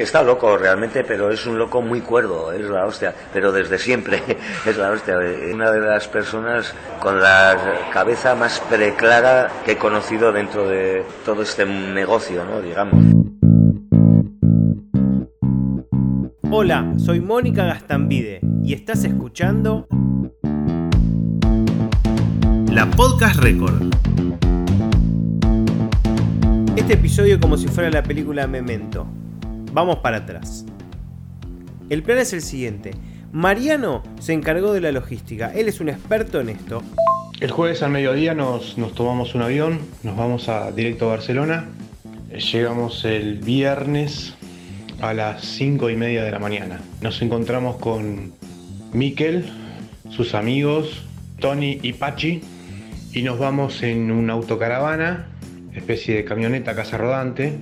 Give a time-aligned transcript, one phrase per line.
[0.00, 4.22] Está loco realmente, pero es un loco muy cuerdo, es la hostia, pero desde siempre
[4.66, 5.18] es la hostia.
[5.52, 7.58] Una de las personas con la
[7.92, 12.62] cabeza más preclara que he conocido dentro de todo este negocio, ¿no?
[12.62, 13.04] Digamos.
[16.50, 19.86] Hola, soy Mónica Gastambide y estás escuchando
[22.70, 23.90] La Podcast Record.
[26.76, 29.06] Este episodio como si fuera la película Memento.
[29.72, 30.66] Vamos para atrás.
[31.88, 32.92] El plan es el siguiente.
[33.32, 35.52] Mariano se encargó de la logística.
[35.54, 36.82] Él es un experto en esto.
[37.40, 41.68] El jueves al mediodía nos, nos tomamos un avión, nos vamos directo a Barcelona.
[42.30, 44.34] Llegamos el viernes
[45.00, 46.80] a las 5 y media de la mañana.
[47.00, 48.32] Nos encontramos con
[48.92, 49.50] Miquel,
[50.10, 51.02] sus amigos,
[51.40, 52.42] Tony y Pachi,
[53.12, 55.26] y nos vamos en una autocaravana,
[55.74, 57.58] especie de camioneta casa rodante,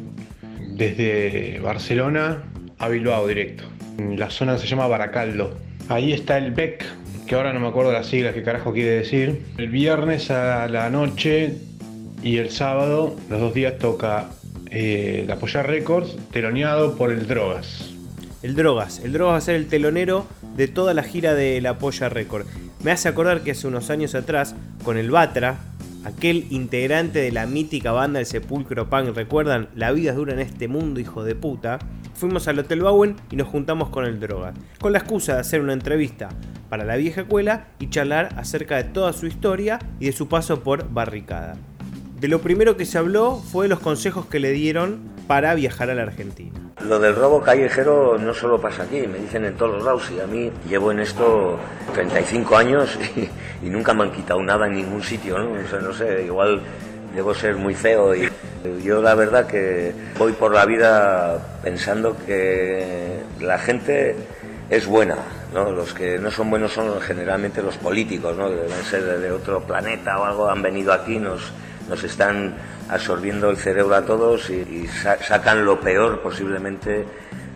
[0.80, 2.42] desde Barcelona
[2.78, 3.64] a Bilbao directo.
[3.98, 5.54] La zona se llama Baracaldo.
[5.90, 6.86] Ahí está el BEC,
[7.26, 9.42] que ahora no me acuerdo las siglas, qué carajo quiere decir.
[9.58, 11.56] El viernes a la noche
[12.22, 14.30] y el sábado, los dos días toca
[14.70, 17.90] eh, la Polla Records, teloneado por el Drogas.
[18.42, 19.00] El Drogas.
[19.04, 22.46] El Drogas va a ser el telonero de toda la gira de la Polla Record.
[22.82, 25.58] Me hace acordar que hace unos años atrás, con el Batra,
[26.04, 29.68] aquel integrante de la mítica banda El Sepulcro Punk, ¿recuerdan?
[29.74, 31.78] La vida dura en este mundo, hijo de puta.
[32.14, 35.60] Fuimos al Hotel Bowen y nos juntamos con el Drogas, con la excusa de hacer
[35.60, 36.28] una entrevista
[36.68, 40.62] para la vieja escuela y charlar acerca de toda su historia y de su paso
[40.62, 41.56] por Barricada.
[42.20, 45.90] De lo primero que se habló fue de los consejos que le dieron para viajar
[45.90, 46.69] a la Argentina.
[46.86, 50.20] Lo del robo callejero no solo pasa aquí, me dicen en todos los lados y
[50.20, 51.58] a mí llevo en esto
[51.92, 55.56] 35 años y, y nunca me han quitado nada en ningún sitio, ¿no?
[55.56, 56.62] No sé, igual
[57.14, 58.28] debo ser muy feo y
[58.82, 64.16] yo la verdad que voy por la vida pensando que la gente
[64.68, 65.16] es buena,
[65.52, 65.70] ¿no?
[65.72, 68.48] Los que no son buenos son generalmente los políticos, ¿no?
[68.48, 71.52] Deben ser de otro planeta o algo, han venido aquí, nos,
[71.88, 72.54] nos están
[72.90, 77.06] absorbiendo el cerebro a todos y, y sa sacan lo peor posiblemente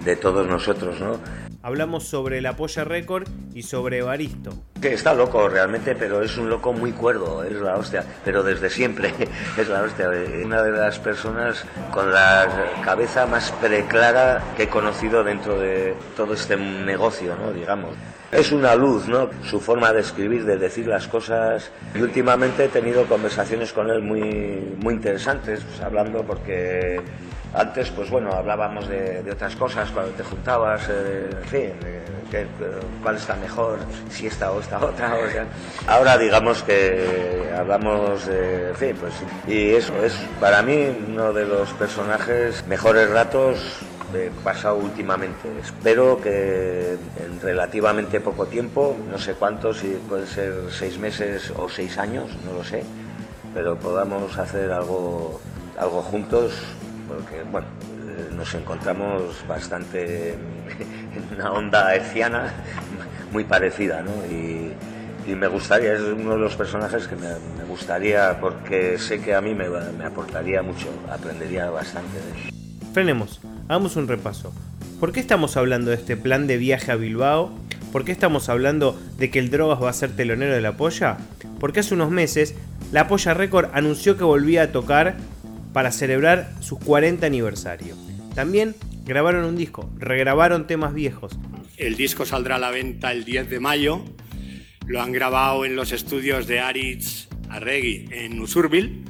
[0.05, 1.19] de todos nosotros, ¿no?
[1.63, 4.53] Hablamos sobre la Polla Record y sobre Evaristo.
[4.83, 8.69] Que está loco realmente, pero es un loco muy cuerdo, es la hostia, pero desde
[8.69, 9.15] siempre
[9.57, 10.11] es la hostia.
[10.45, 12.47] Una de las personas con la
[12.85, 17.51] cabeza más preclara que he conocido dentro de todo este negocio, ¿no?
[17.51, 17.95] Digamos.
[18.33, 19.31] Es una luz, ¿no?
[19.45, 21.71] Su forma de escribir, de decir las cosas.
[21.95, 27.01] Y últimamente he tenido conversaciones con él muy, muy interesantes, pues, hablando porque
[27.55, 32.47] antes, pues bueno, hablábamos de, otras cosas cuando te juntabas, eh, en fin, eh, que,
[33.03, 33.79] cuál está mejor,
[34.11, 35.15] si esta o esta otra.
[35.15, 35.47] O sea.
[35.87, 39.15] Ahora digamos que hablamos de, en fin, pues,
[39.47, 43.85] y eso es para mí uno de los personajes mejores ratos
[44.43, 45.49] pasado últimamente.
[45.61, 51.69] Espero que en relativamente poco tiempo, no sé cuántos, si puede ser seis meses o
[51.69, 52.85] seis años, no lo sé,
[53.53, 55.41] pero podamos hacer algo,
[55.79, 56.53] algo juntos
[57.09, 57.67] porque bueno,
[58.37, 60.33] nos encontramos bastante
[61.15, 62.53] en una onda herciana
[63.33, 64.13] muy parecida, ¿no?
[64.31, 64.73] Y,
[65.27, 69.35] y, me gustaría, es uno de los personajes que me, me gustaría, porque sé que
[69.35, 72.55] a mí me, me, aportaría mucho, aprendería bastante de él.
[72.93, 74.53] Frenemos, hagamos un repaso.
[75.01, 77.53] ¿Por qué estamos hablando de este plan de viaje a Bilbao?
[77.93, 81.19] ¿Por qué estamos hablando de que el Drogas va a ser telonero de la Polla?
[81.61, 82.55] Porque hace unos meses
[82.93, 85.17] la Polla Record anunció que volvía a tocar
[85.73, 87.97] para celebrar su 40 aniversario.
[88.35, 88.75] También
[89.05, 91.39] grabaron un disco, regrabaron temas viejos.
[91.77, 94.05] El disco saldrá a la venta el 10 de mayo.
[94.87, 99.05] Lo han grabado en los estudios de Aritz Arregui en Usurbil.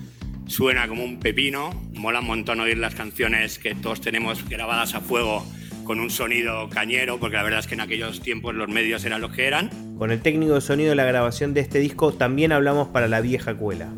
[0.47, 1.71] Suena como un pepino.
[1.93, 5.45] Mola un montón oír las canciones que todos tenemos grabadas a fuego
[5.85, 9.21] con un sonido cañero, porque la verdad es que en aquellos tiempos los medios eran
[9.21, 9.71] los que eran.
[9.99, 13.21] Con el técnico de sonido de la grabación de este disco también hablamos para la
[13.21, 13.89] vieja cuela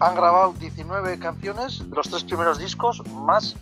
[0.00, 3.56] han grabado 19 canciones, los tres primeros discos, más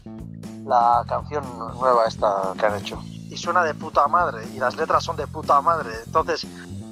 [0.64, 3.02] la canción nueva esta que han hecho.
[3.30, 5.90] Y suena de puta madre, y las letras son de puta madre.
[6.04, 6.46] Entonces,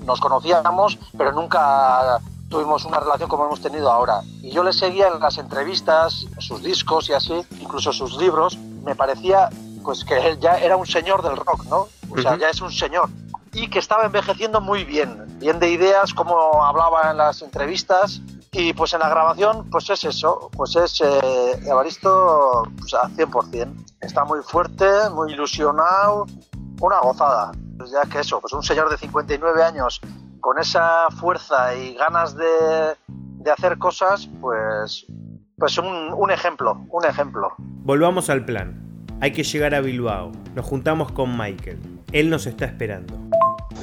[0.06, 2.20] nos conocíamos, pero nunca
[2.54, 4.20] tuvimos una relación como hemos tenido ahora.
[4.40, 8.56] Y yo le seguía en las entrevistas, sus discos y así, incluso sus libros.
[8.84, 9.50] Me parecía
[9.82, 11.88] pues que él ya era un señor del rock, ¿no?
[12.10, 13.08] O sea, ya es un señor.
[13.52, 18.20] Y que estaba envejeciendo muy bien, bien de ideas, como hablaba en las entrevistas.
[18.52, 23.84] Y pues en la grabación, pues es eso, pues es eh, Evaristo pues, a 100%.
[24.00, 26.26] Está muy fuerte, muy ilusionado,
[26.80, 27.50] una gozada.
[27.76, 30.00] Pues ya que eso, pues un señor de 59 años
[30.44, 32.44] con esa fuerza y ganas de,
[33.08, 35.06] de hacer cosas, pues,
[35.56, 37.48] pues un, un ejemplo, un ejemplo.
[37.58, 39.06] Volvamos al plan.
[39.22, 40.32] Hay que llegar a Bilbao.
[40.54, 41.78] Nos juntamos con Michael.
[42.12, 43.14] Él nos está esperando.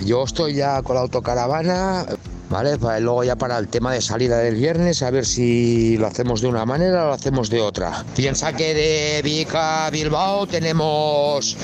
[0.05, 2.05] Yo estoy ya con la autocaravana,
[2.51, 2.77] ¿vale?
[2.99, 6.47] Luego ya para el tema de salida del viernes, a ver si lo hacemos de
[6.47, 8.05] una manera o lo hacemos de otra.
[8.15, 11.57] Piensa que de Vic a Bilbao tenemos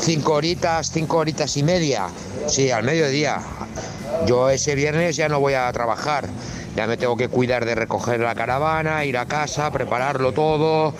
[0.00, 2.08] cinco horitas, cinco horitas y media.
[2.48, 3.40] Sí, al mediodía.
[4.26, 6.26] Yo ese viernes ya no voy a trabajar.
[6.76, 10.94] Ya me tengo que cuidar de recoger la caravana, ir a casa, prepararlo todo,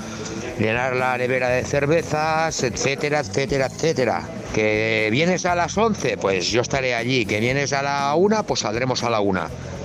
[0.58, 4.22] llenar la nevera de cervezas, etcétera, etcétera, etcétera.
[4.54, 7.24] Que vienes a las 11, pues yo estaré allí.
[7.24, 9.40] Que vienes a la 1, pues saldremos a la 1.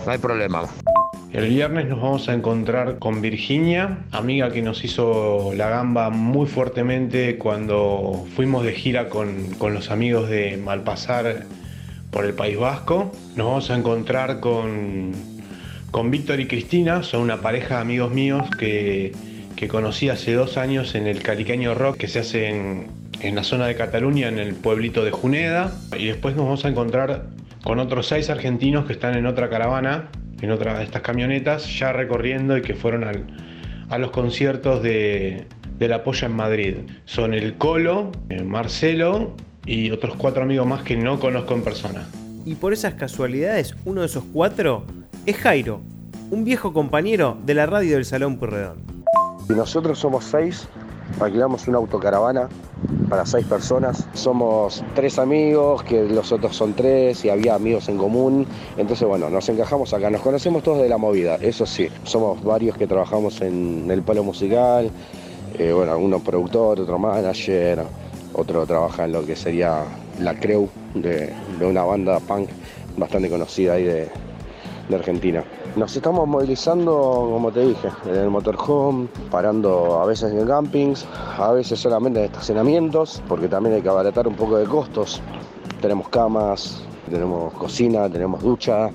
[0.06, 0.64] No hay problema.
[1.32, 6.48] El viernes nos vamos a encontrar con Virginia, amiga que nos hizo la gamba muy
[6.48, 11.46] fuertemente cuando fuimos de gira con, con los amigos de Malpasar
[12.12, 13.12] por el País Vasco.
[13.36, 15.12] Nos vamos a encontrar con,
[15.92, 19.14] con Víctor y Cristina, son una pareja de amigos míos que,
[19.56, 22.88] que conocí hace dos años en el Caliqueño Rock que se hace en,
[23.22, 25.74] en la zona de Cataluña, en el pueblito de Juneda.
[25.98, 27.28] Y después nos vamos a encontrar
[27.64, 30.10] con otros seis argentinos que están en otra caravana,
[30.42, 33.26] en otra de estas camionetas, ya recorriendo y que fueron al-
[33.90, 35.46] a los conciertos de,
[35.78, 36.76] de La Polla en Madrid.
[37.06, 39.36] Son el Colo, eh, Marcelo
[39.70, 42.08] y otros cuatro amigos más que no conozco en persona.
[42.44, 44.84] Y por esas casualidades, uno de esos cuatro
[45.28, 45.82] es Jairo,
[46.32, 48.78] un viejo compañero de la radio del Salón Purredón.
[49.48, 50.68] Y nosotros somos seis,
[51.20, 52.50] alquilamos una autocaravana
[53.10, 54.08] para seis personas.
[54.14, 58.48] Somos tres amigos, que los otros son tres, y había amigos en común.
[58.76, 60.10] Entonces, bueno, nos encajamos acá.
[60.10, 61.90] Nos conocemos todos de la movida, eso sí.
[62.06, 64.90] Somos varios que trabajamos en el palo musical.
[65.60, 67.84] Eh, bueno, uno productor, otro manager,
[68.34, 69.84] otro trabaja en lo que sería
[70.20, 72.50] la crew de, una banda punk
[72.98, 74.10] bastante conocida ahí de,
[74.90, 75.44] de Argentina.
[75.76, 76.92] Nos estamos movilizando,
[77.32, 81.06] como te dije, en el motorhome, parando a veces en campings,
[81.38, 85.22] a veces solamente en estacionamientos, porque también hay que abaratar un poco de costos.
[85.80, 88.90] Tenemos camas, tenemos cocina, tenemos ducha,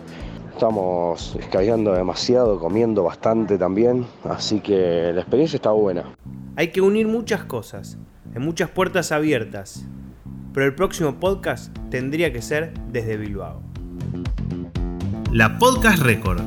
[0.53, 6.05] estamos escabeando demasiado, comiendo bastante también, así que la experiencia está buena.
[6.57, 7.99] Hay que unir muchas cosas,
[8.35, 9.85] hay muchas puertas abiertas,
[10.53, 13.63] pero el próximo podcast tendría que ser desde Bilbao.
[15.31, 16.43] La Podcast Record.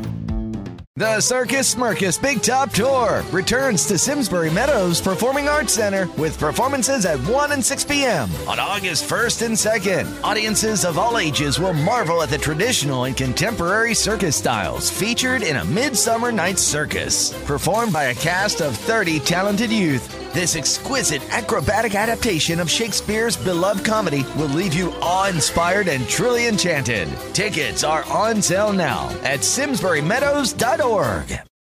[0.97, 7.05] The Circus Smirkus Big Top Tour returns to Simsbury Meadows Performing Arts Center with performances
[7.05, 8.27] at 1 and 6 p.m.
[8.47, 10.23] on August 1st and 2nd.
[10.23, 15.57] Audiences of all ages will marvel at the traditional and contemporary circus styles featured in
[15.57, 17.31] a Midsummer Night's Circus.
[17.45, 23.85] Performed by a cast of 30 talented youth, this exquisite acrobatic adaptation of Shakespeare's beloved
[23.85, 27.07] comedy will leave you awe inspired and truly enchanted.
[27.33, 31.46] Tickets are on sale now at SimsburyMeadows.org.